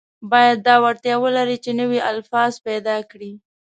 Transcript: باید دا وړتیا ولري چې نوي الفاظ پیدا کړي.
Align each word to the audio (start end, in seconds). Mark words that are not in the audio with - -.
باید 0.31 0.57
دا 0.67 0.75
وړتیا 0.83 1.15
ولري 1.23 1.57
چې 1.63 1.71
نوي 1.79 1.99
الفاظ 2.11 2.53
پیدا 2.67 2.95
کړي. 3.11 3.31